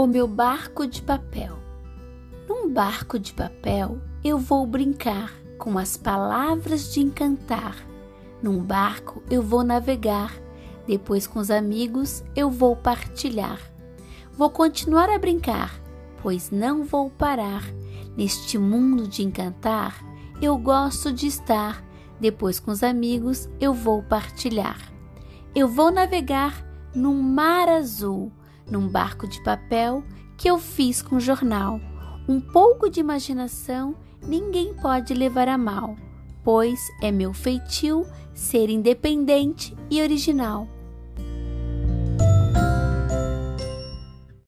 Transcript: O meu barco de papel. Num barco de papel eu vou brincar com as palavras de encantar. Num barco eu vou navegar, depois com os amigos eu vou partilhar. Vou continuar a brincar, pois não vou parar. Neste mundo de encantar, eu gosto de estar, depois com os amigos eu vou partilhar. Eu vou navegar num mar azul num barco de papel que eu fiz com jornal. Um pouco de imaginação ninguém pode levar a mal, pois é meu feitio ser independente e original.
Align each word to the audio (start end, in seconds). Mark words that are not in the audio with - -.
O 0.00 0.06
meu 0.06 0.28
barco 0.28 0.86
de 0.86 1.02
papel. 1.02 1.58
Num 2.48 2.72
barco 2.72 3.18
de 3.18 3.32
papel 3.32 3.98
eu 4.22 4.38
vou 4.38 4.64
brincar 4.64 5.34
com 5.58 5.76
as 5.76 5.96
palavras 5.96 6.94
de 6.94 7.00
encantar. 7.00 7.74
Num 8.40 8.62
barco 8.62 9.24
eu 9.28 9.42
vou 9.42 9.64
navegar, 9.64 10.32
depois 10.86 11.26
com 11.26 11.40
os 11.40 11.50
amigos 11.50 12.22
eu 12.36 12.48
vou 12.48 12.76
partilhar. 12.76 13.58
Vou 14.34 14.48
continuar 14.50 15.10
a 15.10 15.18
brincar, 15.18 15.74
pois 16.22 16.52
não 16.52 16.84
vou 16.84 17.10
parar. 17.10 17.64
Neste 18.16 18.56
mundo 18.56 19.08
de 19.08 19.24
encantar, 19.24 20.00
eu 20.40 20.56
gosto 20.56 21.12
de 21.12 21.26
estar, 21.26 21.84
depois 22.20 22.60
com 22.60 22.70
os 22.70 22.84
amigos 22.84 23.48
eu 23.58 23.74
vou 23.74 24.00
partilhar. 24.04 24.78
Eu 25.56 25.66
vou 25.66 25.90
navegar 25.90 26.64
num 26.94 27.20
mar 27.20 27.68
azul 27.68 28.30
num 28.70 28.88
barco 28.88 29.26
de 29.26 29.42
papel 29.42 30.02
que 30.36 30.48
eu 30.48 30.58
fiz 30.58 31.02
com 31.02 31.18
jornal. 31.18 31.80
Um 32.28 32.40
pouco 32.40 32.90
de 32.90 33.00
imaginação 33.00 33.94
ninguém 34.26 34.74
pode 34.74 35.14
levar 35.14 35.48
a 35.48 35.56
mal, 35.56 35.96
pois 36.44 36.80
é 37.02 37.10
meu 37.10 37.32
feitio 37.32 38.06
ser 38.34 38.70
independente 38.70 39.76
e 39.90 40.00
original. 40.00 40.68